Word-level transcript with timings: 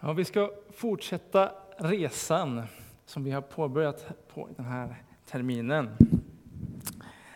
Ja, 0.00 0.12
vi 0.12 0.24
ska 0.24 0.50
fortsätta 0.70 1.52
resan 1.76 2.66
som 3.06 3.24
vi 3.24 3.30
har 3.30 3.40
påbörjat 3.40 4.28
på 4.34 4.48
den 4.56 4.66
här 4.66 5.02
terminen. 5.26 5.96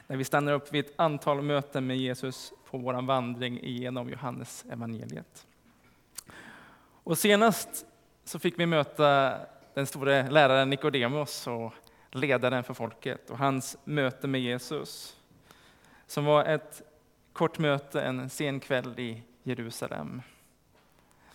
När 0.07 0.17
vi 0.17 0.25
stannar 0.25 0.53
upp 0.53 0.75
vid 0.75 0.85
ett 0.85 0.93
antal 0.97 1.43
möten 1.43 1.87
med 1.87 1.97
Jesus 1.97 2.53
på 2.71 2.79
vår 2.79 3.03
vandring 3.03 3.61
genom 3.63 4.11
Johannes 4.11 4.65
evangeliet. 4.71 5.47
Och 7.05 7.19
senast 7.19 7.87
så 8.25 8.39
fick 8.39 8.59
vi 8.59 8.67
möta 8.67 9.39
den 9.75 9.87
store 9.87 10.31
läraren 10.31 10.71
Nikodemos 10.71 11.47
och 11.47 11.73
ledaren 12.11 12.65
för 12.65 12.75
folket 12.75 13.31
och 13.31 13.39
hans 13.39 13.79
möte 13.85 14.27
med 14.27 14.41
Jesus. 14.41 15.17
Som 16.07 16.25
var 16.25 16.45
ett 16.45 16.83
kort 17.33 17.59
möte 17.59 18.03
en 18.03 18.31
sen 18.31 18.61
kväll 18.61 19.01
i 19.01 19.23
Jerusalem. 19.43 20.23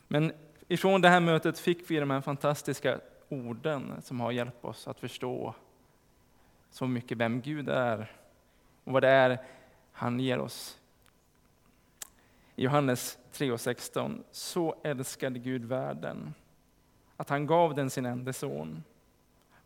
Men 0.07 0.31
ifrån 0.67 1.01
det 1.01 1.09
här 1.09 1.19
mötet 1.19 1.59
fick 1.59 1.91
vi 1.91 1.99
de 1.99 2.11
här 2.11 2.21
fantastiska 2.21 2.99
orden 3.29 4.01
som 4.01 4.19
har 4.19 4.31
hjälpt 4.31 4.65
oss 4.65 4.87
att 4.87 4.99
förstå 4.99 5.55
så 6.69 6.87
mycket 6.87 7.17
vem 7.17 7.41
Gud 7.41 7.69
är 7.69 8.11
och 8.83 8.93
vad 8.93 9.03
det 9.03 9.09
är 9.09 9.39
han 9.91 10.19
ger 10.19 10.39
oss. 10.39 10.79
I 12.55 12.63
Johannes 12.63 13.17
3.16, 13.33 14.23
så 14.31 14.75
älskade 14.83 15.39
Gud 15.39 15.65
världen 15.65 16.33
att 17.17 17.29
han 17.29 17.47
gav 17.47 17.75
den 17.75 17.89
sin 17.89 18.05
enda 18.05 18.33
son 18.33 18.83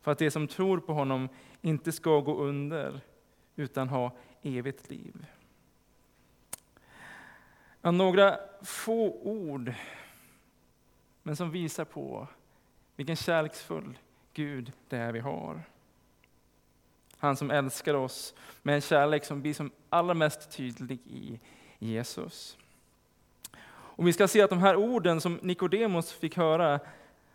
för 0.00 0.12
att 0.12 0.18
de 0.18 0.30
som 0.30 0.48
tror 0.48 0.78
på 0.78 0.92
honom 0.92 1.28
inte 1.60 1.92
ska 1.92 2.20
gå 2.20 2.36
under 2.36 3.00
utan 3.56 3.88
ha 3.88 4.12
evigt 4.42 4.90
liv. 4.90 5.26
Några 7.82 8.38
få 8.62 9.20
ord, 9.22 9.72
men 11.22 11.36
som 11.36 11.50
visar 11.50 11.84
på 11.84 12.28
vilken 12.96 13.16
kärleksfull 13.16 13.98
Gud 14.34 14.72
det 14.88 14.96
är 14.96 15.12
vi 15.12 15.20
har. 15.20 15.62
Han 17.16 17.36
som 17.36 17.50
älskar 17.50 17.94
oss 17.94 18.34
med 18.62 18.74
en 18.74 18.80
kärlek 18.80 19.24
som 19.24 19.42
blir 19.42 19.54
som 19.54 19.70
allra 19.88 20.14
mest 20.14 20.50
tydlig 20.50 21.00
i 21.04 21.40
Jesus. 21.78 22.58
Och 23.94 24.06
vi 24.06 24.12
ska 24.12 24.28
se 24.28 24.42
att 24.42 24.50
de 24.50 24.58
här 24.58 24.76
orden 24.76 25.20
som 25.20 25.38
Nikodemos 25.42 26.12
fick 26.12 26.36
höra, 26.36 26.80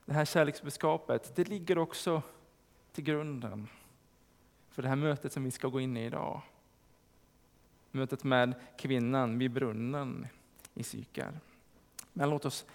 det 0.05 0.13
här 0.13 0.25
kärleksbudskapet, 0.25 1.35
det 1.35 1.47
ligger 1.47 1.77
också 1.77 2.21
till 2.91 3.03
grunden 3.03 3.67
för 4.69 4.81
det 4.81 4.89
här 4.89 4.95
mötet 4.95 5.33
som 5.33 5.43
vi 5.43 5.51
ska 5.51 5.67
gå 5.67 5.79
in 5.79 5.97
i 5.97 6.05
idag. 6.05 6.41
Mötet 7.91 8.23
med 8.23 8.53
kvinnan 8.77 9.39
vid 9.39 9.51
brunnen 9.51 10.27
i 10.73 10.83
Sykar. 10.83 11.39
Men 12.13 12.29
låt 12.29 12.45
oss 12.45 12.65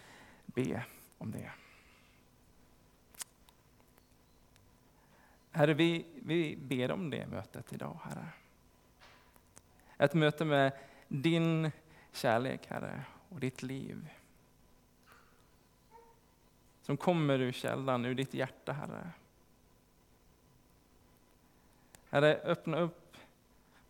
be 0.46 0.84
om 1.22 1.30
det. 1.30 1.50
Herre, 5.50 5.74
vi, 5.74 6.06
vi 6.14 6.56
ber 6.56 6.90
om 6.90 7.10
det 7.10 7.26
mötet 7.26 7.72
idag, 7.72 7.98
Herre. 8.04 8.28
Ett 9.98 10.14
möte 10.14 10.44
med 10.44 10.72
din 11.08 11.70
kärlek, 12.12 12.66
Herre, 12.66 13.04
och 13.28 13.40
ditt 13.40 13.62
liv. 13.62 14.08
Som 16.82 16.96
kommer 16.96 17.38
ur 17.38 17.52
källan, 17.52 18.04
ur 18.04 18.14
ditt 18.14 18.34
hjärta, 18.34 18.72
Herre. 18.72 19.10
Herre, 22.10 22.34
öppna 22.34 22.78
upp 22.78 23.16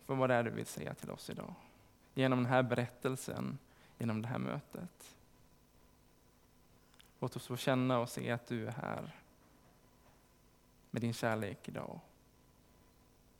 för 0.05 0.15
vad 0.15 0.29
det 0.29 0.35
är 0.35 0.43
du 0.43 0.51
vill 0.51 0.65
säga 0.65 0.93
till 0.93 1.11
oss 1.11 1.29
idag. 1.29 1.53
Genom 2.13 2.43
den 2.43 2.51
här 2.51 2.63
berättelsen, 2.63 3.57
genom 3.97 4.21
det 4.21 4.27
här 4.27 4.37
mötet. 4.37 5.15
Låt 7.23 7.35
oss 7.35 7.47
få 7.47 7.57
känna 7.57 7.99
och 7.99 8.09
se 8.09 8.31
att 8.31 8.47
du 8.47 8.67
är 8.67 8.71
här 8.71 9.15
med 10.91 11.01
din 11.01 11.13
kärlek 11.13 11.69
idag. 11.69 11.99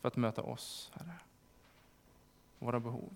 För 0.01 0.07
att 0.07 0.15
möta 0.15 0.41
oss, 0.41 0.91
Herre. 0.93 1.15
Våra 2.59 2.79
behov. 2.79 3.15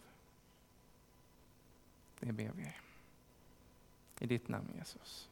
Det 2.19 2.31
ber 2.31 2.52
vi. 2.56 2.74
I 4.19 4.28
ditt 4.28 4.47
namn 4.47 4.74
Jesus. 4.78 5.30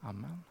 Amen. 0.00 0.44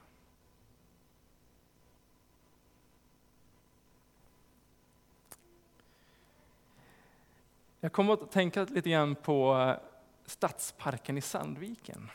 Jag 7.80 7.94
kommer 7.94 8.14
att 8.14 8.32
tänka 8.32 8.64
lite 8.64 8.90
grann 8.90 9.16
på 9.16 9.58
eh, 9.58 9.78
Stadsparken 10.26 11.18
i 11.18 11.22
Sandviken, 11.22 12.10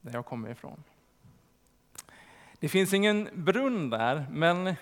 där 0.00 0.12
jag 0.12 0.26
kommer 0.26 0.50
ifrån. 0.50 0.84
Det 2.58 2.68
finns 2.68 2.94
ingen 2.94 3.28
brunn 3.32 3.90
där, 3.90 4.26
men 4.30 4.74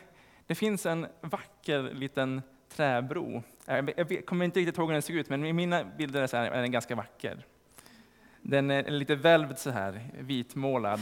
det 0.47 0.55
finns 0.55 0.87
en 0.87 1.07
vacker 1.21 1.83
liten 1.83 2.43
träbro. 2.69 3.43
Jag 3.67 4.27
kommer 4.27 4.45
inte 4.45 4.61
riktigt 4.61 4.79
ihåg 4.79 4.89
hur 4.89 4.93
den 4.93 5.03
ser 5.03 5.15
ut, 5.15 5.29
men 5.29 5.45
i 5.45 5.53
mina 5.53 5.85
bilder 5.85 6.35
är, 6.35 6.51
den 6.51 6.73
ganska 6.73 6.95
vacker. 6.95 7.47
Den 8.43 8.71
är 8.71 8.91
lite 8.91 9.15
välvd 9.15 9.59
så 9.59 9.71
här, 9.71 10.11
vitmålad. 10.19 11.01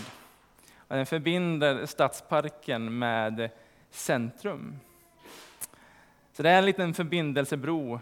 Och 0.77 0.97
den 0.97 1.06
förbinder 1.06 1.87
stadsparken 1.87 2.98
med 2.98 3.50
centrum. 3.91 4.77
Så 6.33 6.43
det 6.43 6.50
är 6.50 6.59
en 6.59 6.66
liten 6.66 6.94
förbindelsebro 6.94 8.00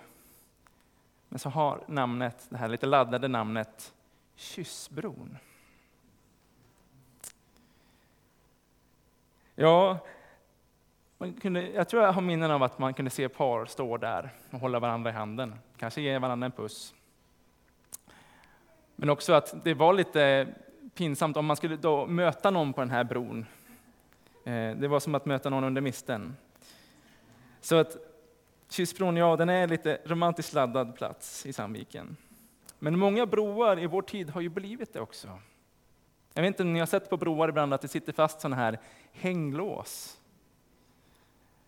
men 1.35 1.39
så 1.39 1.49
har 1.49 1.85
namnet, 1.89 2.47
det 2.49 2.57
här 2.57 2.69
lite 2.69 2.87
laddade 2.87 3.29
namnet 3.29 3.93
Kyssbron. 4.37 5.37
Ja, 9.55 9.99
man 11.19 11.33
kunde, 11.33 11.69
jag 11.71 11.89
tror 11.89 12.03
jag 12.03 12.13
har 12.13 12.23
minnen 12.23 12.51
av 12.51 12.63
att 12.63 12.79
man 12.79 12.95
kunde 12.95 13.11
se 13.11 13.29
par 13.29 13.67
stå 13.67 13.97
där 13.97 14.31
och 14.51 14.61
hålla 14.61 14.79
varandra 14.79 15.11
i 15.11 15.13
handen, 15.13 15.55
kanske 15.77 16.01
ge 16.01 16.19
varandra 16.19 16.47
en 16.47 16.53
puss. 16.53 16.95
Men 18.97 19.11
också 19.11 19.33
att 19.33 19.65
det 19.65 19.75
var 19.75 19.93
lite 19.93 20.47
pinsamt 20.95 21.37
om 21.37 21.47
man 21.47 21.57
skulle 21.57 21.77
då 21.77 22.07
möta 22.07 22.51
någon 22.51 22.73
på 22.73 22.81
den 22.81 22.91
här 22.91 23.05
bron. 23.05 23.47
Eh, 24.45 24.71
det 24.77 24.89
var 24.89 25.01
som 25.01 25.15
att 25.15 25.27
möta 25.27 25.51
någon 25.51 25.65
under 25.65 25.81
misten. 25.81 26.37
Så 27.61 27.77
att 27.77 27.97
Kyssbron, 28.71 29.17
ja, 29.17 29.37
den 29.37 29.49
är 29.49 29.67
lite 29.67 29.99
romantiskt 30.05 30.53
laddad 30.53 30.97
plats 30.97 31.47
i 31.47 31.53
Sandviken. 31.53 32.17
Men 32.79 32.99
många 32.99 33.27
broar 33.27 33.79
i 33.79 33.87
vår 33.87 34.03
tid 34.03 34.31
har 34.31 34.41
ju 34.41 34.49
blivit 34.49 34.93
det 34.93 35.01
också. 35.01 35.29
Jag 36.35 36.43
vet 36.43 36.49
inte 36.49 36.63
om 36.63 36.73
ni 36.73 36.79
har 36.79 36.87
sett 36.87 37.11
på 37.11 37.17
broar 37.17 37.49
ibland 37.49 37.75
att 37.75 37.81
det 37.81 37.89
sitter 37.89 38.13
fast 38.13 38.41
sådana 38.41 38.57
här 38.57 38.79
hänglås. 39.13 40.21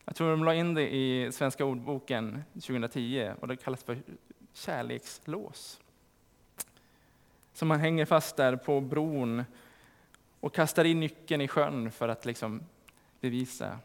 Jag 0.05 0.17
tror 0.17 0.31
de 0.31 0.45
la 0.45 0.55
in 0.55 0.75
det 0.75 0.95
i 0.95 1.33
Svenska 1.33 1.65
ordboken 1.65 2.43
2010 2.53 3.33
och 3.41 3.49
det 3.49 3.57
kallas 3.57 3.85
för 3.85 3.99
kärlekslås. 4.53 5.81
Så 7.53 7.65
man 7.65 7.81
hänger 7.81 8.05
fast 8.05 8.37
där 8.37 8.57
på 8.57 8.81
bron 8.81 9.45
och 10.41 10.55
kastar 10.55 10.85
in 10.85 11.01
nyckeln 11.01 11.43
i 11.43 11.49
sjön 11.49 11.91
för 11.91 12.09
att 12.09 12.25
liksom 12.25 12.63
bevisa 13.21 13.79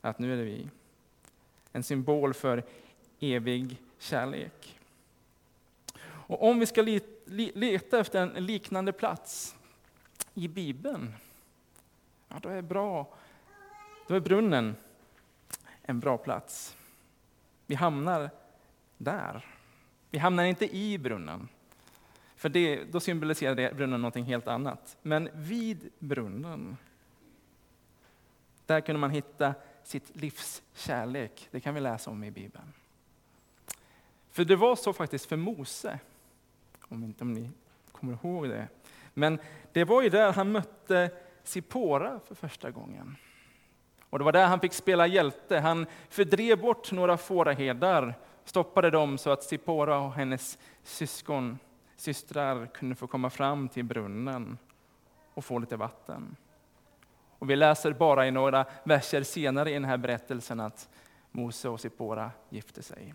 att 0.00 0.18
nu 0.18 0.32
är 0.32 0.36
det 0.36 0.44
vi 0.44 0.68
en 1.72 1.82
symbol 1.82 2.34
för 2.34 2.64
evig 3.20 3.76
kärlek. 3.98 4.78
Och 6.02 6.42
om 6.42 6.58
vi 6.58 6.66
ska 6.66 6.82
leta 7.54 7.98
efter 7.98 8.20
en 8.22 8.46
liknande 8.46 8.92
plats 8.92 9.56
i 10.36 10.48
Bibeln, 10.48 11.14
ja, 12.28 12.36
då 12.42 12.48
är 12.48 12.62
bra, 12.62 13.14
då 14.08 14.14
är 14.14 14.20
brunnen 14.20 14.76
en 15.82 16.00
bra 16.00 16.18
plats. 16.18 16.76
Vi 17.66 17.74
hamnar 17.74 18.30
där. 18.98 19.44
Vi 20.10 20.18
hamnar 20.18 20.44
inte 20.44 20.76
i 20.76 20.98
brunnen, 20.98 21.48
för 22.36 22.48
det, 22.48 22.84
då 22.84 23.00
symboliserar 23.00 23.54
det 23.54 23.76
brunnen 23.76 24.02
något 24.02 24.16
helt 24.16 24.48
annat. 24.48 24.96
Men 25.02 25.28
vid 25.34 25.90
brunnen, 25.98 26.76
där 28.66 28.80
kunde 28.80 29.00
man 29.00 29.10
hitta 29.10 29.54
sitt 29.82 30.16
livs 30.16 30.62
kärlek. 30.74 31.48
Det 31.50 31.60
kan 31.60 31.74
vi 31.74 31.80
läsa 31.80 32.10
om 32.10 32.24
i 32.24 32.30
Bibeln. 32.30 32.72
För 34.30 34.44
det 34.44 34.56
var 34.56 34.76
så 34.76 34.92
faktiskt 34.92 35.26
för 35.26 35.36
Mose, 35.36 35.98
om 36.80 37.04
inte 37.04 37.24
om 37.24 37.32
ni 37.32 37.50
kommer 37.92 38.12
ihåg 38.12 38.48
det. 38.48 38.68
Men 39.18 39.38
det 39.72 39.84
var 39.84 40.02
ju 40.02 40.08
där 40.08 40.32
han 40.32 40.52
mötte 40.52 41.10
Sipora 41.42 42.20
för 42.20 42.34
första 42.34 42.70
gången. 42.70 43.16
Och 44.10 44.18
det 44.18 44.24
var 44.24 44.32
där 44.32 44.46
han 44.46 44.60
fick 44.60 44.72
spela 44.72 45.06
hjälte. 45.06 45.58
Han 45.58 45.86
fördrev 46.08 46.60
bort 46.60 46.92
några 46.92 47.16
fåraherdar, 47.16 48.14
stoppade 48.44 48.90
dem 48.90 49.18
så 49.18 49.30
att 49.30 49.42
Sipora 49.42 49.98
och 49.98 50.12
hennes 50.12 50.58
syskon, 50.82 51.58
systrar 51.96 52.66
kunde 52.66 52.94
få 52.94 53.06
komma 53.06 53.30
fram 53.30 53.68
till 53.68 53.84
brunnen 53.84 54.58
och 55.34 55.44
få 55.44 55.58
lite 55.58 55.76
vatten. 55.76 56.36
Och 57.38 57.50
vi 57.50 57.56
läser 57.56 57.92
bara 57.92 58.26
i 58.26 58.30
några 58.30 58.66
verser 58.84 59.22
senare 59.22 59.70
i 59.70 59.72
den 59.72 59.84
här 59.84 59.96
berättelsen 59.96 60.60
att 60.60 60.88
Mose 61.30 61.68
och 61.68 61.80
Sipora 61.80 62.30
gifte 62.48 62.82
sig. 62.82 63.14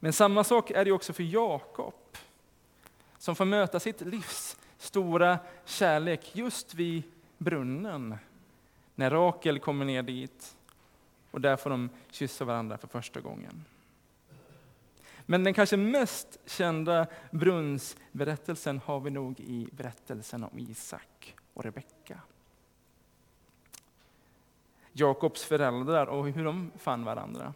Men 0.00 0.12
samma 0.12 0.44
sak 0.44 0.70
är 0.70 0.84
det 0.84 0.92
också 0.92 1.12
för 1.12 1.22
Jakob, 1.22 1.94
som 3.26 3.36
får 3.36 3.44
möta 3.44 3.80
sitt 3.80 4.00
livs 4.00 4.56
stora 4.78 5.38
kärlek 5.64 6.30
just 6.32 6.74
vid 6.74 7.02
brunnen. 7.38 8.16
När 8.94 9.10
Rakel 9.10 9.58
kommer 9.58 9.84
ner 9.84 10.02
dit 10.02 10.56
och 11.30 11.40
där 11.40 11.56
får 11.56 11.70
de 11.70 11.90
kyssa 12.10 12.44
varandra 12.44 12.78
för 12.78 12.88
första 12.88 13.20
gången. 13.20 13.64
Men 15.20 15.44
den 15.44 15.54
kanske 15.54 15.76
mest 15.76 16.38
kända 16.46 17.06
brunnsberättelsen 17.30 18.80
har 18.84 19.00
vi 19.00 19.10
nog 19.10 19.40
i 19.40 19.68
berättelsen 19.72 20.44
om 20.44 20.58
Isak 20.58 21.34
och 21.54 21.64
Rebecka. 21.64 22.20
Jakobs 24.92 25.44
föräldrar 25.44 26.06
och 26.06 26.26
hur 26.26 26.44
de 26.44 26.70
fann 26.78 27.04
varandra. 27.04 27.54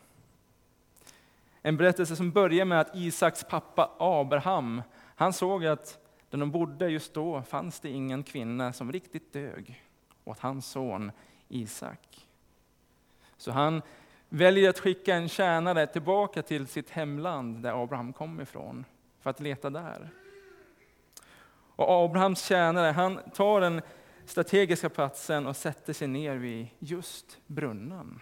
En 1.62 1.76
berättelse 1.76 2.16
som 2.16 2.30
börjar 2.30 2.64
med 2.64 2.80
att 2.80 2.96
Isaks 2.96 3.44
pappa 3.44 3.90
Abraham, 3.98 4.82
han 5.20 5.32
såg 5.32 5.66
att 5.66 5.98
där 6.30 6.38
de 6.38 6.50
bodde 6.50 6.90
just 6.90 7.14
då 7.14 7.42
fanns 7.42 7.80
det 7.80 7.88
ingen 7.88 8.22
kvinna 8.22 8.72
som 8.72 8.92
riktigt 8.92 9.32
dög 9.32 9.84
åt 10.24 10.38
hans 10.38 10.66
son 10.66 11.12
Isak. 11.48 12.28
Så 13.36 13.50
han 13.50 13.82
väljer 14.28 14.70
att 14.70 14.78
skicka 14.78 15.14
en 15.14 15.28
tjänare 15.28 15.86
tillbaka 15.86 16.42
till 16.42 16.66
sitt 16.66 16.90
hemland 16.90 17.62
där 17.62 17.82
Abraham 17.82 18.12
kom 18.12 18.40
ifrån, 18.40 18.84
för 19.20 19.30
att 19.30 19.40
leta 19.40 19.70
där. 19.70 20.10
Och 21.76 22.04
Abrahams 22.04 22.44
tjänare 22.44 22.92
han 22.92 23.20
tar 23.34 23.60
den 23.60 23.82
strategiska 24.24 24.88
platsen 24.88 25.46
och 25.46 25.56
sätter 25.56 25.92
sig 25.92 26.08
ner 26.08 26.36
vid 26.36 26.66
just 26.78 27.38
brunnen, 27.46 28.20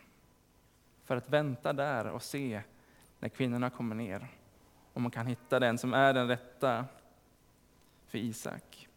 för 1.05 1.17
att 1.17 1.29
vänta 1.29 1.73
där 1.73 2.06
och 2.06 2.23
se 2.23 2.61
när 3.19 3.29
kvinnorna 3.29 3.71
kommer 3.71 3.94
ner, 3.94 4.29
om 4.99 5.03
man 5.03 5.11
kan 5.11 5.27
hitta 5.27 5.61
den 5.61 5.79
som 5.79 5.95
är 5.95 6.15
den 6.15 6.29
rätta 6.29 6.85
för 8.06 8.19
Isak. 8.19 8.89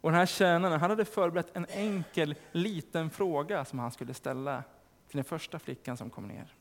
Och 0.00 0.10
den 0.10 0.18
här 0.18 0.26
tjänaren 0.26 0.80
han 0.80 0.90
hade 0.90 1.04
förberett 1.04 1.56
en 1.56 1.66
enkel 1.70 2.34
liten 2.52 3.10
fråga 3.10 3.64
som 3.64 3.78
han 3.78 3.90
skulle 3.90 4.14
ställa 4.14 4.62
till 5.08 5.16
den 5.16 5.24
första 5.24 5.58
flickan 5.58 5.96
som 5.96 6.10
kom 6.10 6.28
ner. 6.28 6.54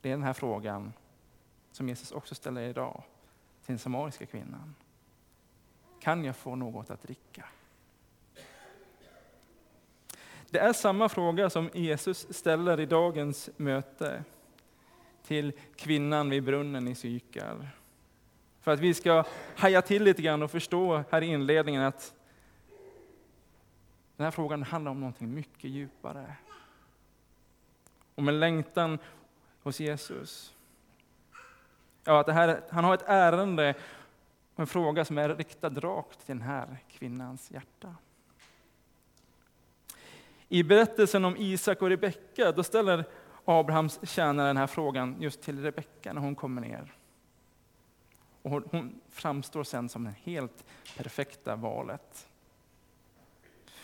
Det 0.00 0.08
är 0.08 0.12
den 0.12 0.22
här 0.22 0.32
frågan 0.32 0.92
som 1.72 1.88
Jesus 1.88 2.12
också 2.12 2.34
ställer 2.34 2.62
idag 2.62 3.02
till 3.64 3.72
den 3.72 3.78
samariska 3.78 4.26
kvinnan. 4.26 4.74
Kan 6.00 6.24
jag 6.24 6.36
få 6.36 6.54
något 6.54 6.90
att 6.90 7.02
dricka? 7.02 7.44
Det 10.50 10.58
är 10.58 10.72
samma 10.72 11.08
fråga 11.08 11.50
som 11.50 11.70
Jesus 11.74 12.34
ställer 12.34 12.80
i 12.80 12.86
dagens 12.86 13.50
möte 13.56 14.24
till 15.22 15.52
kvinnan 15.76 16.30
vid 16.30 16.44
brunnen 16.44 16.88
i 16.88 16.94
Sykar. 16.94 17.68
För 18.60 18.72
att 18.72 18.80
vi 18.80 18.94
ska 18.94 19.24
haja 19.56 19.82
till 19.82 20.02
lite 20.02 20.22
grann 20.22 20.42
och 20.42 20.50
förstå 20.50 21.04
här 21.10 21.22
i 21.22 21.26
inledningen 21.26 21.82
att 21.82 22.14
den 24.16 24.24
här 24.24 24.30
frågan 24.30 24.62
handlar 24.62 24.90
om 24.90 25.00
någonting 25.00 25.34
mycket 25.34 25.70
djupare. 25.70 26.34
Om 28.14 28.28
en 28.28 28.40
längtan 28.40 28.98
hos 29.62 29.80
Jesus. 29.80 30.54
Ja, 32.04 32.20
att 32.20 32.26
det 32.26 32.32
här, 32.32 32.60
han 32.70 32.84
har 32.84 32.94
ett 32.94 33.04
ärende 33.06 33.74
och 34.54 34.60
en 34.60 34.66
fråga 34.66 35.04
som 35.04 35.18
är 35.18 35.28
riktad 35.28 35.68
rakt 35.68 36.26
till 36.26 36.38
den 36.38 36.46
här 36.46 36.78
kvinnans 36.88 37.50
hjärta. 37.50 37.94
I 40.48 40.62
berättelsen 40.62 41.24
om 41.24 41.36
Isak 41.36 41.82
och 41.82 41.88
Rebecka, 41.88 42.52
då 42.52 42.62
ställer 42.62 43.04
Abrahams 43.44 44.08
tjänare 44.08 44.46
den 44.46 44.56
här 44.56 44.66
frågan 44.66 45.16
just 45.20 45.42
till 45.42 45.62
Rebecka 45.62 46.12
när 46.12 46.20
hon 46.20 46.34
kommer 46.34 46.62
ner. 46.62 46.94
Och 48.42 48.50
hon 48.50 49.00
framstår 49.08 49.64
sen 49.64 49.88
som 49.88 50.04
det 50.04 50.14
helt 50.22 50.64
perfekta 50.96 51.56
valet. 51.56 52.28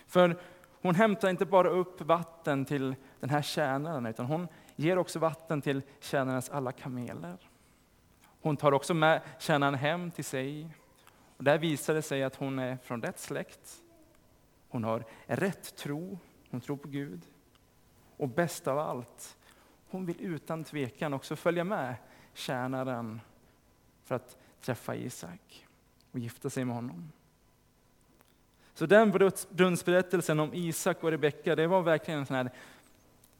För 0.06 0.40
hon 0.82 0.94
hämtar 0.94 1.30
inte 1.30 1.46
bara 1.46 1.68
upp 1.68 2.00
vatten 2.00 2.64
till 2.64 2.94
den 3.20 3.30
här 3.30 3.42
tjänaren, 3.42 4.06
utan 4.06 4.26
hon 4.26 4.48
ger 4.76 4.98
också 4.98 5.18
vatten 5.18 5.62
till 5.62 5.82
tjänarens 6.00 6.50
alla 6.50 6.72
kameler. 6.72 7.36
Hon 8.40 8.56
tar 8.56 8.72
också 8.72 8.94
med 8.94 9.22
tjänaren 9.38 9.74
hem 9.74 10.10
till 10.10 10.24
sig. 10.24 10.68
Och 11.36 11.44
där 11.44 11.58
visar 11.58 11.94
det 11.94 12.02
sig 12.02 12.22
att 12.22 12.36
hon 12.36 12.58
är 12.58 12.76
från 12.76 13.02
rätt 13.02 13.18
släkt. 13.18 13.82
Hon 14.68 14.84
har 14.84 15.04
rätt 15.26 15.76
tro, 15.76 16.18
hon 16.50 16.60
tror 16.60 16.76
på 16.76 16.88
Gud. 16.88 17.20
Och 18.16 18.28
bäst 18.28 18.68
av 18.68 18.78
allt, 18.78 19.36
hon 19.90 20.06
vill 20.06 20.20
utan 20.20 20.64
tvekan 20.64 21.14
också 21.14 21.36
följa 21.36 21.64
med 21.64 21.94
tjänaren 22.34 23.20
för 24.04 24.14
att 24.14 24.36
träffa 24.60 24.94
Isak 24.94 25.66
och 26.12 26.18
gifta 26.18 26.50
sig 26.50 26.64
med 26.64 26.74
honom. 26.74 27.12
Så 28.74 28.86
den 28.86 29.10
brunnsberättelsen 29.50 30.40
om 30.40 30.54
Isak 30.54 31.04
och 31.04 31.10
Rebecka, 31.10 31.56
det 31.56 31.66
var 31.66 31.82
verkligen 31.82 32.20
en 32.20 32.26
sån 32.26 32.36
här 32.36 32.50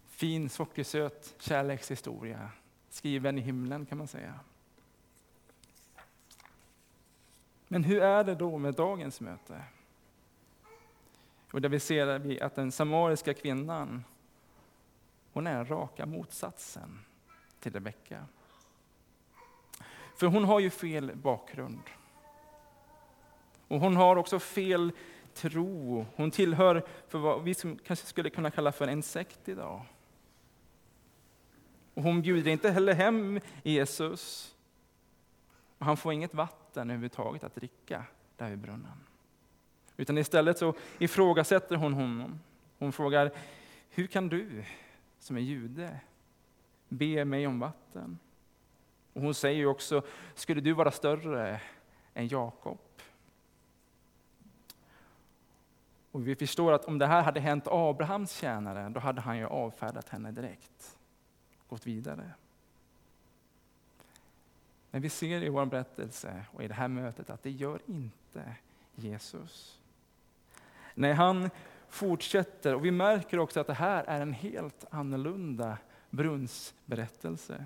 fin, 0.09 0.49
sockersöt 0.49 1.35
kärlekshistoria. 1.39 2.51
Skriven 2.91 3.39
i 3.39 3.41
himlen 3.41 3.87
kan 3.87 3.99
man 3.99 4.09
säga. 4.09 4.35
Men 7.69 7.85
hur 7.85 8.03
är 8.03 8.25
det 8.25 8.35
då 8.35 8.59
med 8.59 8.75
dagens 8.75 9.21
möte? 9.21 9.63
Och 11.53 11.61
där 11.61 11.69
vi 11.69 11.81
ser 11.81 12.43
att 12.43 12.55
den 12.55 12.73
samariska 12.73 13.35
kvinnan, 13.35 14.05
hon 15.39 15.47
är 15.47 15.65
raka 15.65 16.07
motsatsen 16.07 16.99
till 17.61 17.73
Rebecka. 17.73 18.25
För 20.17 20.27
hon 20.27 20.45
har 20.45 20.61
ju 20.61 20.71
fel 20.71 21.17
bakgrund. 21.17 21.83
Och 23.69 23.81
hon 23.81 23.97
har 23.97 24.17
också 24.17 24.39
fel 24.39 24.93
tro. 25.35 26.07
Hon 26.17 26.31
tillhör 26.31 26.87
för 27.09 27.19
vad 27.19 27.43
vi 27.43 27.55
kanske 27.55 28.07
skulle 28.07 28.31
kunna 28.31 28.51
kalla 28.51 28.73
för 28.73 28.89
en 28.89 29.03
sekt 29.03 29.49
idag. 29.49 29.85
Och 31.95 32.03
hon 32.03 32.23
bjuder 32.23 32.51
inte 32.51 32.71
heller 32.71 32.95
hem 32.95 33.41
Jesus. 33.63 34.55
Och 35.79 35.87
han 35.87 35.97
får 35.97 36.13
inget 36.13 36.35
vatten 36.35 36.91
överhuvudtaget 36.91 37.45
att 37.45 37.55
dricka 37.55 38.05
där 38.37 38.51
vid 38.51 38.59
brunnen. 38.59 39.05
Utan 39.97 40.19
istället 40.19 40.59
så 40.59 40.75
ifrågasätter 40.99 41.77
hon 41.77 41.93
honom. 41.93 42.41
Hon 42.79 42.93
frågar, 42.93 43.33
hur 43.91 44.07
kan 44.07 44.29
du 44.29 44.65
som 45.29 45.37
är 45.37 45.41
jude 45.41 46.01
be 46.89 47.25
mig 47.25 47.47
om 47.47 47.61
vatten? 47.61 48.19
Och 49.13 49.23
hon 49.23 49.35
säger 49.35 49.67
också, 49.67 50.03
skulle 50.35 50.61
du 50.61 50.73
vara 50.73 50.91
större 50.91 51.61
än 52.15 52.29
Jakob? 52.29 52.79
Och 56.11 56.29
vi 56.29 56.37
förstår 56.37 56.73
att 56.73 56.85
om 56.85 56.99
det 56.99 57.07
här 57.07 57.23
hade 57.23 57.41
hänt 57.41 57.65
Abrahams 57.67 58.33
tjänare, 58.33 58.89
då 58.89 59.01
hade 59.01 59.21
han 59.21 59.39
ju 59.39 59.47
avfärdat 59.47 60.09
henne 60.09 60.31
direkt. 60.31 60.99
Gått 61.69 61.87
vidare. 61.87 62.31
Men 64.91 65.03
vi 65.03 65.09
ser 65.09 65.43
i 65.43 65.49
vår 65.49 65.67
berättelse 65.67 66.45
och 66.53 66.63
i 66.63 66.69
det 66.69 66.75
här 66.75 66.89
mötet 66.89 67.31
att 67.31 67.43
det 67.43 67.51
gör 67.51 67.81
inte 67.87 68.55
Jesus. 68.95 69.81
När 70.95 71.15
han 71.15 71.51
fortsätter 71.89 72.75
och 72.75 72.85
vi 72.85 72.91
märker 72.91 73.39
också 73.39 73.61
att 73.61 73.67
det 73.67 73.75
här 73.75 74.05
är 74.05 74.21
en 74.21 74.33
helt 74.33 74.85
annorlunda 74.91 75.79
brunnsberättelse. 76.11 77.65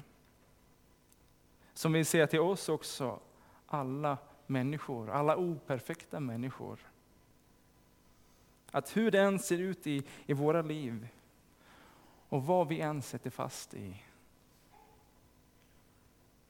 Som 1.75 1.93
vi 1.93 2.05
ser 2.05 2.27
till 2.27 2.41
oss 2.41 2.69
också, 2.69 3.21
alla 3.67 4.19
människor, 4.47 5.11
alla 5.11 5.37
operfekta 5.37 6.21
människor. 6.21 6.79
Att 8.71 8.97
hur 8.97 9.11
det 9.11 9.21
än 9.21 9.39
ser 9.39 9.59
ut 9.59 9.87
i, 9.87 10.03
i 10.27 10.33
våra 10.33 10.63
liv 10.63 11.09
och 12.29 12.47
vad 12.47 12.69
vi 12.69 12.81
än 12.81 13.03
sätter 13.03 13.31
fast 13.31 13.75
i, 13.75 14.03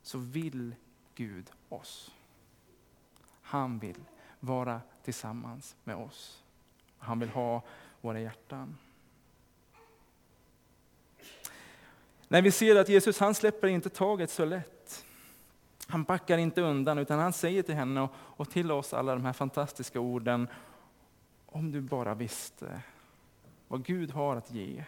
så 0.03 0.19
vill 0.19 0.75
Gud 1.15 1.51
oss. 1.69 2.15
Han 3.43 3.79
vill 3.79 4.05
vara 4.41 4.81
tillsammans 5.03 5.77
med 5.85 5.97
oss. 5.97 6.42
Han 7.03 7.19
vill 7.19 7.29
ha 7.29 7.63
våra 8.01 8.21
hjärtan. 8.21 8.77
När 12.29 12.43
vi 12.43 12.51
ser 12.51 12.77
att 12.77 12.89
Jesus 12.89 13.21
han 13.21 13.35
släpper 13.35 13.69
inte 13.69 13.89
taget 13.89 14.31
så 14.31 14.45
lätt. 14.45 15.05
Han 15.87 16.05
backar 16.05 16.39
inte 16.39 16.61
undan 16.63 16.99
utan 16.99 17.19
han 17.19 17.33
säger 17.33 17.63
till 17.63 17.75
henne 17.75 18.09
och 18.15 18.51
till 18.51 18.71
oss 18.71 18.95
alla 18.95 19.15
de 19.15 19.25
här 19.25 19.33
fantastiska 19.33 20.01
orden. 20.01 20.49
Om 21.47 21.73
du 21.73 21.81
bara 21.81 22.15
visste 22.15 22.81
vad 23.69 23.85
Gud 23.85 24.11
har 24.11 24.37
att 24.37 24.51
ge. 24.51 24.85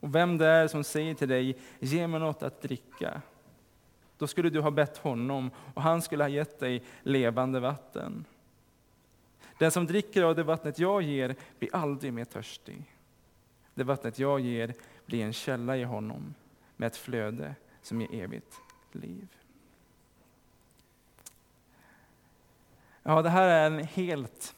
Och 0.00 0.14
vem 0.14 0.38
det 0.38 0.46
är 0.46 0.68
som 0.68 0.84
säger 0.84 1.14
till 1.14 1.28
dig, 1.28 1.58
ge 1.78 2.06
mig 2.06 2.20
något 2.20 2.42
att 2.42 2.62
dricka. 2.62 3.22
Då 4.18 4.26
skulle 4.26 4.50
du 4.50 4.60
ha 4.60 4.70
bett 4.70 4.98
honom 4.98 5.50
och 5.74 5.82
han 5.82 6.02
skulle 6.02 6.24
ha 6.24 6.28
gett 6.28 6.58
dig 6.58 6.84
levande 7.02 7.60
vatten. 7.60 8.24
Den 9.58 9.70
som 9.70 9.86
dricker 9.86 10.22
av 10.22 10.36
det 10.36 10.42
vattnet 10.42 10.78
jag 10.78 11.02
ger 11.02 11.36
blir 11.58 11.76
aldrig 11.76 12.12
mer 12.12 12.24
törstig. 12.24 12.94
Det 13.74 13.84
vattnet 13.84 14.18
jag 14.18 14.40
ger 14.40 14.74
blir 15.06 15.24
en 15.24 15.32
källa 15.32 15.76
i 15.76 15.84
honom 15.84 16.34
med 16.76 16.86
ett 16.86 16.96
flöde 16.96 17.54
som 17.82 18.00
ger 18.00 18.14
evigt 18.24 18.60
liv. 18.92 19.28
Ja, 23.02 23.22
det 23.22 23.30
här 23.30 23.48
är 23.48 23.66
en 23.66 23.84
helt 23.84 24.54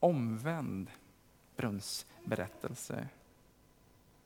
omvänd 0.00 0.90
brunnsberättelse. 1.56 3.08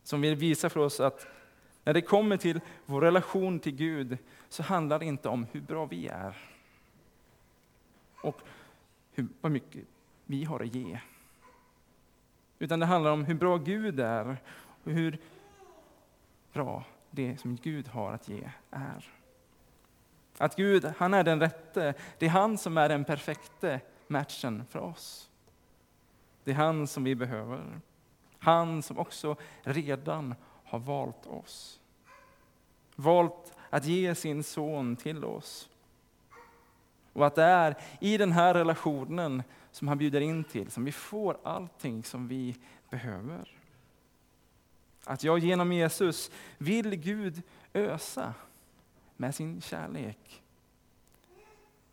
Som 0.03 0.21
vill 0.21 0.35
visa 0.35 0.71
för 0.71 0.81
oss 0.81 1.01
att 1.01 1.27
när 1.85 1.95
det 1.95 2.03
kommer 2.03 2.37
till 2.37 2.61
vår 2.87 3.01
relation 3.01 3.61
till 3.61 3.77
Gud 3.77 4.19
så 4.49 4.63
handlar 4.63 4.99
det 4.99 5.05
inte 5.05 5.29
om 5.29 5.47
hur 5.53 5.61
bra 5.61 5.87
vi 5.87 6.09
är. 6.09 6.37
Och 8.17 8.41
hur, 9.13 9.29
vad 9.41 9.53
mycket 9.53 9.87
vi 10.33 10.45
har 10.45 10.61
att 10.61 10.75
ge. 10.75 11.01
Utan 12.59 12.81
det 12.81 12.87
handlar 12.87 13.11
om 13.11 13.25
hur 13.25 13.35
bra 13.35 13.57
Gud 13.57 14.01
är 14.01 14.37
och 14.85 14.93
hur 14.93 15.19
bra 16.53 16.85
det 17.11 17.41
som 17.41 17.57
Gud 17.57 17.89
har 17.89 18.13
att 18.13 18.29
ge 18.29 18.51
är. 18.71 19.11
Att 20.39 20.57
Gud, 20.57 20.85
han 20.97 21.15
är 21.15 21.25
den 21.25 21.41
rätte. 21.41 21.95
Det 22.19 22.27
är 22.27 22.31
han 22.31 22.59
som 22.59 22.79
är 22.79 22.89
den 22.89 23.05
perfekte 23.05 23.81
matchen 24.07 24.65
för 24.71 24.79
oss. 24.79 25.31
Det 26.45 26.51
är 26.51 26.55
han 26.55 26.87
som 26.87 27.05
vi 27.05 27.15
behöver. 27.15 27.81
Han 28.39 28.83
som 28.83 28.99
också 28.99 29.37
redan 29.63 30.35
har 30.65 30.79
valt 30.79 31.27
oss. 31.27 31.81
Valt 32.97 33.57
att 33.71 33.85
ge 33.85 34.15
sin 34.15 34.43
son 34.43 34.97
till 34.97 35.25
oss. 35.25 35.69
Och 37.13 37.27
att 37.27 37.35
det 37.35 37.45
är 37.45 37.77
i 38.01 38.17
den 38.17 38.33
här 38.33 38.55
relationen 38.55 39.43
som 39.73 39.89
han 39.89 39.99
bjuder 39.99 40.21
in 40.21 40.45
till 40.45 40.71
som 40.71 40.85
vi 40.85 40.93
får 40.93 41.37
allting 41.43 42.05
som 42.05 42.29
vi 42.29 42.57
behöver. 42.91 43.49
Att 45.05 45.25
jag 45.25 45.39
genom 45.39 45.73
Jesus 45.73 46.31
vill 46.59 46.97
Gud 46.97 47.43
ösa 47.75 48.35
med 49.17 49.35
sin 49.35 49.61
kärlek 49.61 50.43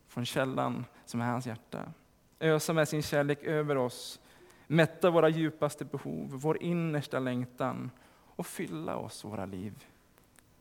från 0.07 0.25
källan 0.25 0.86
som 1.05 1.21
är 1.21 1.25
hans 1.25 1.48
hjärta. 1.48 1.93
Ösa 2.39 2.74
med 2.74 2.89
sin 2.89 3.01
kärlek 3.01 3.43
över 3.43 3.77
oss, 3.77 4.19
mätta 4.67 5.09
våra 5.09 5.29
djupaste 5.29 5.86
behov, 5.86 6.29
vår 6.31 6.63
innersta 6.63 7.19
längtan 7.19 7.91
och 8.36 8.48
fylla 8.48 8.95
oss, 8.95 9.24
våra 9.24 9.45
liv, 9.45 9.86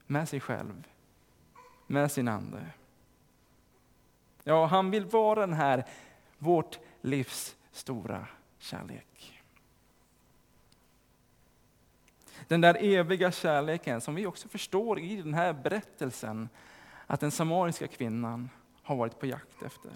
med 0.06 0.28
sig 0.28 0.40
själv, 0.40 0.88
med 1.86 2.12
sin 2.12 2.28
Ande. 2.28 2.66
Ja, 4.44 4.66
han 4.66 4.90
vill 4.90 5.04
vara 5.04 5.40
den 5.40 5.52
här, 5.52 5.84
vårt 6.38 6.78
livs 7.00 7.56
stora 7.72 8.26
kärlek. 8.58 9.42
Den 12.48 12.60
där 12.60 12.76
eviga 12.80 13.32
kärleken 13.32 14.00
som 14.00 14.14
vi 14.14 14.26
också 14.26 14.48
förstår 14.48 14.98
i 14.98 15.16
den 15.16 15.34
här 15.34 15.52
berättelsen 15.52 16.48
att 17.06 17.20
den 17.20 17.30
samariska 17.30 17.88
kvinnan 17.88 18.50
har 18.82 18.96
varit 18.96 19.18
på 19.18 19.26
jakt 19.26 19.62
efter. 19.62 19.90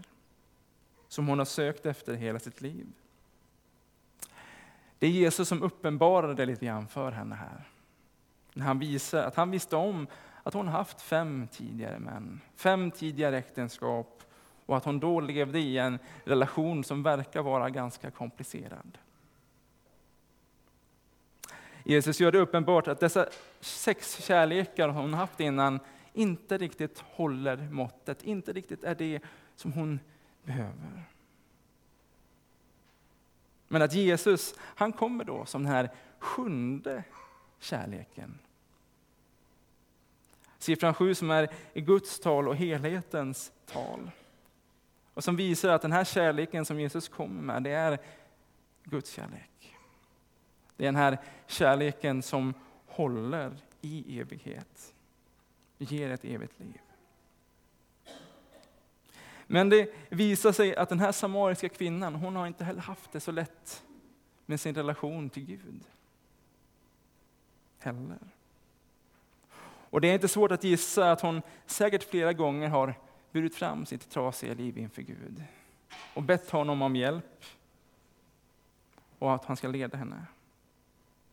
Som 1.08 1.28
hon 1.28 1.38
har 1.38 1.44
sökt 1.44 1.86
efter 1.86 2.14
hela 2.14 2.38
sitt 2.38 2.60
liv. 2.60 2.86
Det 4.98 5.06
är 5.06 5.10
Jesus 5.10 5.48
som 5.48 5.62
uppenbarar 5.62 6.34
det 6.34 6.46
lite 6.46 6.66
grann 6.66 6.88
för 6.88 7.12
henne 7.12 7.34
här. 7.34 7.68
När 8.52 8.64
han 8.64 8.78
visar 8.78 9.22
att 9.22 9.36
han 9.36 9.50
visste 9.50 9.76
om 9.76 10.06
att 10.42 10.54
hon 10.54 10.68
haft 10.68 11.02
fem 11.02 11.48
tidigare 11.52 11.98
män, 11.98 12.40
fem 12.56 12.90
tidigare 12.90 13.38
äktenskap 13.38 14.22
och 14.72 14.78
att 14.78 14.84
hon 14.84 15.00
då 15.00 15.20
levde 15.20 15.58
i 15.58 15.78
en 15.78 15.98
relation 16.24 16.84
som 16.84 17.02
verkar 17.02 17.42
vara 17.42 17.70
ganska 17.70 18.10
komplicerad. 18.10 18.98
Jesus 21.84 22.20
gör 22.20 22.32
det 22.32 22.38
uppenbart 22.38 22.88
att 22.88 23.00
dessa 23.00 23.28
sex 23.60 24.22
kärlekar 24.22 24.88
hon 24.88 25.14
haft 25.14 25.40
innan 25.40 25.80
inte 26.12 26.58
riktigt 26.58 26.98
håller 26.98 27.56
måttet, 27.56 28.22
inte 28.22 28.52
riktigt 28.52 28.84
är 28.84 28.94
det 28.94 29.20
som 29.56 29.72
hon 29.72 30.00
behöver. 30.42 31.04
Men 33.68 33.82
att 33.82 33.94
Jesus, 33.94 34.54
han 34.58 34.92
kommer 34.92 35.24
då 35.24 35.44
som 35.44 35.62
den 35.62 35.72
här 35.72 35.90
sjunde 36.18 37.04
kärleken. 37.60 38.38
Siffran 40.58 40.94
sju 40.94 41.14
som 41.14 41.30
är 41.30 41.48
i 41.72 41.80
Guds 41.80 42.20
tal 42.20 42.48
och 42.48 42.56
helhetens 42.56 43.52
tal. 43.66 44.10
Och 45.14 45.24
som 45.24 45.36
visar 45.36 45.68
att 45.68 45.82
den 45.82 45.92
här 45.92 46.04
kärleken 46.04 46.64
som 46.64 46.80
Jesus 46.80 47.08
kommer 47.08 47.42
med, 47.42 47.62
det 47.62 47.70
är 47.70 47.98
Guds 48.84 49.10
kärlek. 49.10 49.76
Det 50.76 50.84
är 50.84 50.88
den 50.88 50.96
här 50.96 51.18
kärleken 51.46 52.22
som 52.22 52.54
håller 52.86 53.56
i 53.80 54.20
evighet. 54.20 54.94
Ger 55.78 56.10
ett 56.10 56.24
evigt 56.24 56.60
liv. 56.60 56.80
Men 59.46 59.68
det 59.68 59.94
visar 60.08 60.52
sig 60.52 60.76
att 60.76 60.88
den 60.88 61.00
här 61.00 61.12
samariska 61.12 61.68
kvinnan, 61.68 62.14
hon 62.14 62.36
har 62.36 62.46
inte 62.46 62.64
heller 62.64 62.80
haft 62.80 63.12
det 63.12 63.20
så 63.20 63.32
lätt 63.32 63.84
med 64.46 64.60
sin 64.60 64.74
relation 64.74 65.30
till 65.30 65.44
Gud. 65.44 65.84
Heller. 67.78 68.18
Och 69.90 70.00
det 70.00 70.08
är 70.08 70.14
inte 70.14 70.28
svårt 70.28 70.50
att 70.50 70.64
gissa 70.64 71.12
att 71.12 71.20
hon 71.20 71.42
säkert 71.66 72.04
flera 72.04 72.32
gånger 72.32 72.68
har 72.68 72.94
burit 73.32 73.54
fram 73.54 73.86
sitt 73.86 74.10
trasiga 74.10 74.54
liv 74.54 74.78
inför 74.78 75.02
Gud 75.02 75.44
och 76.14 76.22
bett 76.22 76.50
honom 76.50 76.82
om 76.82 76.96
hjälp 76.96 77.44
och 79.18 79.34
att 79.34 79.44
han 79.44 79.56
ska 79.56 79.68
leda 79.68 79.96
henne. 79.98 80.26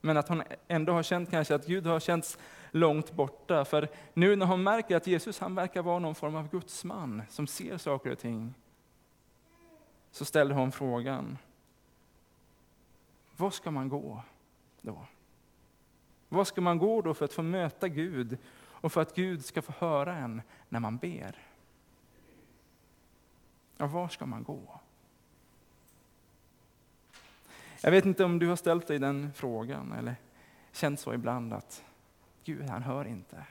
Men 0.01 0.17
att 0.17 0.29
hon 0.29 0.43
ändå 0.67 0.93
har 0.93 1.03
känt 1.03 1.31
kanske 1.31 1.55
att 1.55 1.67
Gud 1.67 1.85
har 1.85 1.99
känts 1.99 2.37
långt 2.71 3.11
borta. 3.11 3.65
För 3.65 3.87
nu 4.13 4.35
när 4.35 4.45
hon 4.45 4.63
märker 4.63 4.95
att 4.95 5.07
Jesus 5.07 5.39
han 5.39 5.55
verkar 5.55 5.81
vara 5.81 5.99
någon 5.99 6.15
form 6.15 6.35
av 6.35 6.49
gudsman 6.49 7.21
som 7.29 7.47
ser 7.47 7.77
saker 7.77 8.11
och 8.11 8.19
ting, 8.19 8.53
så 10.11 10.25
ställer 10.25 10.55
hon 10.55 10.71
frågan, 10.71 11.37
var 13.35 13.51
ska 13.51 13.71
man 13.71 13.89
gå 13.89 14.23
då? 14.81 15.05
Var 16.29 16.43
ska 16.43 16.61
man 16.61 16.77
gå 16.77 17.01
då 17.01 17.13
för 17.13 17.25
att 17.25 17.33
få 17.33 17.41
möta 17.41 17.87
Gud 17.87 18.37
och 18.55 18.91
för 18.91 19.01
att 19.01 19.15
Gud 19.15 19.45
ska 19.45 19.61
få 19.61 19.73
höra 19.77 20.15
en 20.15 20.41
när 20.69 20.79
man 20.79 20.97
ber? 20.97 21.48
Ja, 23.81 23.87
var 23.87 24.07
ska 24.07 24.25
man 24.25 24.43
gå? 24.43 24.79
Jag 27.81 27.91
vet 27.91 28.05
inte 28.05 28.23
om 28.23 28.39
du 28.39 28.47
har 28.47 28.55
ställt 28.55 28.87
dig 28.87 28.99
den 28.99 29.33
frågan 29.33 29.91
eller 29.91 30.15
känt 30.71 30.99
så 30.99 31.13
ibland 31.13 31.53
att 31.53 31.83
Gud, 32.43 32.69
han 32.69 32.83
hör 32.83 33.05
inte. 33.05 33.45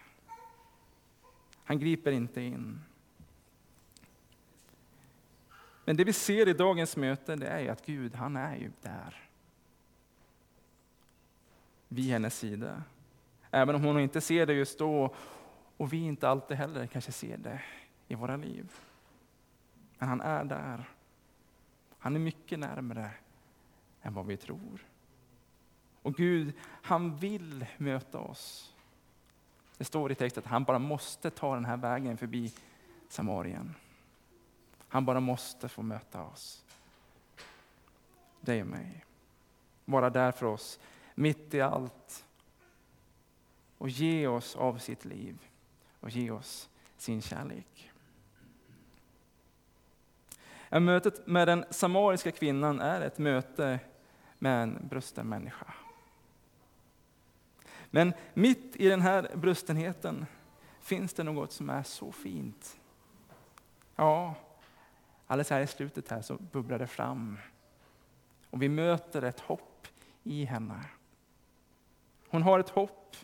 Han 1.65 1.79
griper 1.79 2.13
inte 2.13 2.41
in. 2.41 2.81
Men 5.85 5.97
det 5.97 6.05
vi 6.05 6.13
ser 6.13 6.49
i 6.49 6.53
dagens 6.53 6.97
möte, 6.97 7.37
det 7.37 7.47
är 7.47 7.73
att 7.73 7.87
Gud, 7.87 8.15
han 8.15 8.37
är 8.37 8.57
ju 8.57 8.71
där. 8.83 9.31
Vid 11.89 12.13
hennes 12.13 12.39
sida. 12.39 12.83
Även 13.51 13.75
om 13.75 13.85
hon 13.85 14.01
inte 14.01 14.21
ser 14.21 14.47
det 14.47 14.53
just 14.53 14.79
då, 14.79 15.15
och 15.77 15.93
vi 15.93 15.97
inte 15.97 16.29
alltid 16.29 16.57
heller 16.57 16.87
kanske 16.87 17.13
ser 17.13 17.37
det 17.37 17.63
i 18.09 18.15
våra 18.15 18.37
liv. 18.37 18.88
Men 19.99 20.09
han 20.09 20.21
är 20.21 20.45
där. 20.45 20.91
Han 21.99 22.17
är 22.17 22.21
mycket 22.21 22.59
närmare 22.59 23.11
än 24.03 24.15
vad 24.15 24.27
vi 24.27 24.37
tror. 24.37 24.87
Och 26.03 26.15
Gud, 26.15 26.53
han 26.63 27.17
vill 27.17 27.67
möta 27.77 28.19
oss. 28.19 28.75
Det 29.77 29.85
står 29.85 30.13
i 30.13 30.15
texten 30.15 30.43
att 30.45 30.51
han 30.51 30.65
bara 30.65 30.79
måste 30.79 31.31
ta 31.31 31.55
den 31.55 31.65
här 31.65 31.77
vägen 31.77 32.17
förbi 32.17 32.53
Samarien. 33.09 33.75
Han 34.89 35.05
bara 35.05 35.21
måste 35.21 35.69
få 35.69 35.83
möta 35.83 36.23
oss. 36.23 36.65
Dig 38.41 38.63
och 38.63 38.69
mig. 38.69 39.05
Vara 39.85 40.11
där 40.11 40.33
för 40.33 40.47
oss, 40.47 40.81
mitt 41.15 41.55
i 41.55 41.61
allt. 41.61 42.25
Och 43.79 43.89
ge 43.89 44.27
oss 44.27 44.57
av 44.57 44.79
sitt 44.79 45.05
liv 45.05 45.39
och 46.01 46.11
ge 46.11 46.31
oss 46.31 46.69
sin 46.97 47.23
kärlek. 47.23 47.88
Mötet 50.71 51.27
med 51.27 51.49
den 51.49 51.65
samariska 51.71 52.33
kvinnan 52.33 52.81
är 52.81 53.01
ett 53.01 53.19
möte 53.19 53.81
med 54.39 54.63
en 54.63 54.89
brusten 54.89 55.29
människa. 55.29 55.75
Men 57.91 58.13
mitt 58.35 58.77
i 58.77 58.89
den 58.89 59.01
här 59.01 59.31
brustenheten 59.35 60.27
finns 60.81 61.15
det 61.15 61.23
något 61.23 61.53
som 61.53 61.71
är 61.71 61.83
så 61.83 62.13
fint. 62.13 62.79
Ja, 63.97 64.35
alldeles 65.27 65.51
här 65.51 65.61
i 65.61 65.67
slutet 65.67 66.09
här 66.09 66.23
så 66.23 66.35
bubblar 66.35 66.79
det 66.79 66.87
fram. 66.87 67.39
Och 68.51 68.63
vi 68.63 68.69
möter 68.69 69.23
ett 69.23 69.41
hopp 69.41 69.87
i 70.23 70.45
henne. 70.45 70.85
Hon 72.29 72.43
har 72.43 72.59
ett 72.59 72.69
hopp 72.69 73.17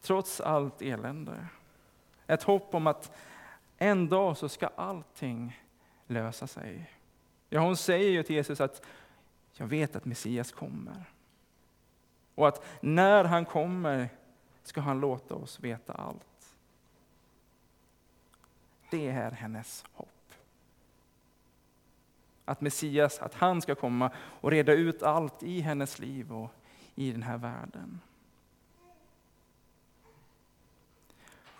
trots 0.00 0.40
allt 0.40 0.82
elände. 0.82 1.46
Ett 2.26 2.42
hopp 2.42 2.74
om 2.74 2.86
att 2.86 3.16
en 3.78 4.08
dag 4.08 4.36
så 4.36 4.48
ska 4.48 4.66
allting 4.66 5.63
lösa 6.06 6.46
sig. 6.46 6.90
Ja, 7.48 7.60
hon 7.60 7.76
säger 7.76 8.10
ju 8.10 8.22
till 8.22 8.36
Jesus 8.36 8.60
att 8.60 8.82
jag 9.52 9.66
vet 9.66 9.96
att 9.96 10.04
Messias 10.04 10.52
kommer. 10.52 11.04
Och 12.34 12.48
att 12.48 12.64
när 12.80 13.24
han 13.24 13.44
kommer 13.44 14.08
ska 14.62 14.80
han 14.80 15.00
låta 15.00 15.34
oss 15.34 15.60
veta 15.60 15.92
allt. 15.92 16.56
Det 18.90 19.08
är 19.08 19.30
hennes 19.30 19.84
hopp. 19.92 20.08
Att 22.44 22.60
Messias, 22.60 23.18
att 23.18 23.34
han 23.34 23.62
ska 23.62 23.74
komma 23.74 24.10
och 24.16 24.50
reda 24.50 24.72
ut 24.72 25.02
allt 25.02 25.42
i 25.42 25.60
hennes 25.60 25.98
liv 25.98 26.32
och 26.32 26.50
i 26.94 27.12
den 27.12 27.22
här 27.22 27.38
världen. 27.38 28.00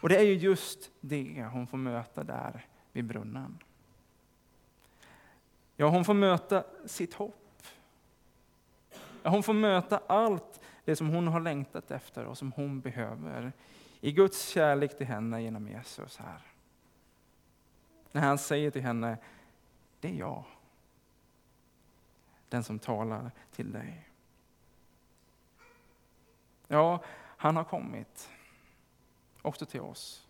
Och 0.00 0.08
det 0.08 0.16
är 0.16 0.22
ju 0.22 0.34
just 0.34 0.90
det 1.00 1.48
hon 1.52 1.66
får 1.66 1.78
möta 1.78 2.24
där 2.24 2.66
vid 2.92 3.04
brunnen. 3.04 3.58
Ja, 5.76 5.88
hon 5.88 6.04
får 6.04 6.14
möta 6.14 6.64
sitt 6.86 7.14
hopp. 7.14 7.62
Ja, 9.22 9.30
hon 9.30 9.42
får 9.42 9.52
möta 9.52 10.00
allt 10.06 10.60
det 10.84 10.96
som 10.96 11.08
hon 11.08 11.28
har 11.28 11.40
längtat 11.40 11.90
efter 11.90 12.24
och 12.24 12.38
som 12.38 12.52
hon 12.52 12.80
behöver 12.80 13.52
i 14.00 14.12
Guds 14.12 14.48
kärlek 14.48 14.98
till 14.98 15.06
henne 15.06 15.42
genom 15.42 15.68
Jesus 15.68 16.16
här. 16.16 16.40
När 18.12 18.22
han 18.22 18.38
säger 18.38 18.70
till 18.70 18.82
henne, 18.82 19.18
det 20.00 20.08
är 20.08 20.12
jag. 20.12 20.44
Den 22.48 22.64
som 22.64 22.78
talar 22.78 23.30
till 23.52 23.72
dig. 23.72 24.08
Ja, 26.68 27.02
han 27.16 27.56
har 27.56 27.64
kommit. 27.64 28.30
Också 29.42 29.66
till 29.66 29.80
oss. 29.80 30.26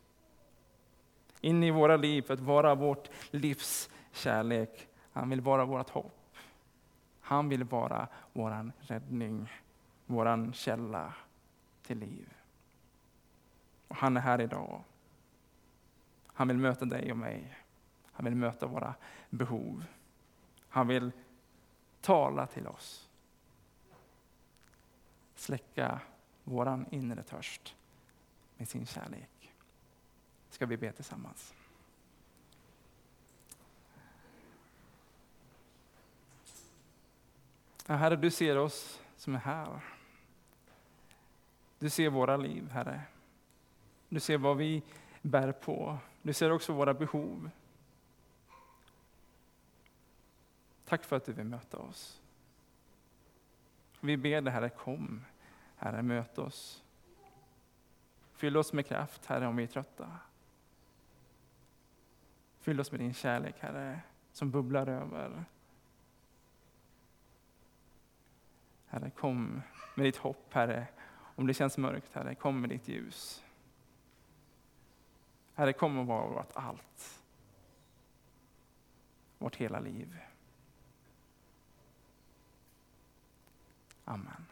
In 1.41 1.63
i 1.63 1.71
våra 1.71 1.97
liv 1.97 2.23
för 2.23 2.35
att 2.35 2.41
vara 2.41 2.75
vårt 2.75 3.11
livs 3.31 3.91
kärlek. 4.13 4.89
Han 5.15 5.31
vill 5.31 5.41
vara 5.41 5.65
vårt 5.65 5.91
hopp. 5.91 6.37
Han 7.21 7.49
vill 7.49 7.65
vara 7.65 8.09
vår 8.33 8.73
räddning, 8.81 9.53
vår 10.07 10.53
källa 10.53 11.15
till 11.83 11.99
liv. 11.99 12.35
Och 13.89 13.97
han 13.97 14.17
är 14.17 14.21
här 14.21 14.41
idag. 14.41 14.83
Han 16.27 16.49
vill 16.49 16.57
möta 16.57 16.85
dig 16.85 17.11
och 17.11 17.19
mig. 17.19 17.59
Han 18.13 18.25
vill 18.25 18.35
möta 18.35 18.67
våra 18.67 18.95
behov. 19.31 19.85
Han 20.69 20.89
vill 20.89 21.13
tala 22.01 22.47
till 22.47 22.67
oss. 22.67 23.09
Släcka 25.35 26.01
vår 26.45 26.85
inre 26.91 27.23
törst 27.23 27.77
med 28.57 28.69
sin 28.69 28.87
kärlek. 28.87 29.53
Ska 30.51 30.67
vi 30.67 30.77
be 30.77 30.93
tillsammans. 30.93 31.55
Ja, 37.87 37.95
herre, 37.95 38.17
du 38.17 38.31
ser 38.31 38.57
oss 38.57 39.03
som 39.17 39.35
är 39.35 39.39
här. 39.39 39.81
Du 41.79 41.91
ser 41.91 42.11
våra 42.11 42.37
liv, 42.37 42.71
Herre. 42.71 43.03
Du 44.09 44.21
ser 44.21 44.39
vad 44.39 44.57
vi 44.57 44.83
bär 45.23 45.53
på. 45.53 45.99
Du 46.23 46.33
ser 46.33 46.53
också 46.53 46.73
våra 46.73 46.95
behov. 46.95 47.51
Tack 50.85 51.05
för 51.05 51.17
att 51.17 51.25
du 51.25 51.33
vill 51.33 51.45
möta 51.45 51.79
oss. 51.79 52.21
Vi 54.01 54.17
ber 54.17 54.41
dig, 54.41 54.53
Herre, 54.53 54.69
kom. 54.69 55.25
Herre, 55.77 56.03
möt 56.03 56.39
oss. 56.39 56.85
Fyll 58.33 58.57
oss 58.57 58.73
med 58.73 58.87
kraft, 58.87 59.27
Herre, 59.27 59.47
om 59.47 59.57
vi 59.57 59.63
är 59.63 59.67
trötta. 59.67 60.11
Fyll 62.61 62.81
oss 62.81 62.91
med 62.91 63.01
din 63.01 63.15
kärlek, 63.15 63.55
Herre, 63.61 64.01
som 64.33 64.51
bubblar 64.51 64.87
över. 64.87 65.45
Herre, 68.95 69.11
kom 69.11 69.63
med 69.95 70.07
ditt 70.07 70.17
hopp, 70.17 70.55
Herre. 70.55 70.87
Om 71.37 71.47
det 71.47 71.55
känns 71.55 71.79
mörkt, 71.79 72.15
Herre, 72.15 72.35
kom 72.35 72.61
med 72.61 72.71
ditt 72.71 72.89
ljus. 72.89 73.45
Herre, 75.55 75.73
kom 75.73 75.99
och 75.99 76.07
var 76.07 76.29
vårt 76.29 76.53
allt. 76.55 77.23
Vårt 79.39 79.57
hela 79.57 79.81
liv. 79.81 80.19
Amen. 84.05 84.47